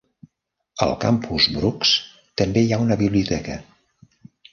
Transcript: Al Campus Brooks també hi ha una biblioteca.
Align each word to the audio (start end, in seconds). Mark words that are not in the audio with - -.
Al 0.85 0.93
Campus 1.03 1.47
Brooks 1.57 1.91
també 2.43 2.63
hi 2.69 2.73
ha 2.73 2.81
una 2.87 2.97
biblioteca. 3.03 3.59